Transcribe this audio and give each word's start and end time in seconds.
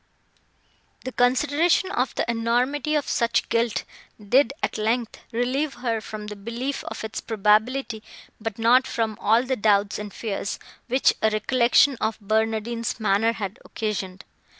The 1.05 1.11
consideration 1.11 1.91
of 1.91 2.15
the 2.15 2.25
enormity 2.27 2.95
of 2.95 3.07
such 3.07 3.49
guilt 3.49 3.83
did, 4.19 4.51
at 4.63 4.79
length, 4.79 5.19
relieve 5.31 5.75
her 5.75 6.01
from 6.01 6.25
the 6.25 6.35
belief 6.35 6.83
of 6.85 7.03
its 7.03 7.21
probability, 7.21 8.01
but 8.39 8.57
not 8.57 8.87
from 8.87 9.15
all 9.21 9.43
the 9.43 9.55
doubts 9.55 9.99
and 9.99 10.11
fears, 10.11 10.57
which 10.87 11.13
a 11.21 11.29
recollection 11.29 11.97
of 11.97 12.17
Barnardine's 12.19 12.99
manner 12.99 13.33
had 13.33 13.59
occasioned. 13.63 14.25